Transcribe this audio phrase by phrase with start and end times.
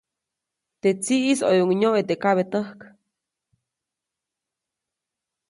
[0.81, 2.79] Teʼ tsiʼis ʼoyuʼuŋ nyoʼe teʼ kabetäjk.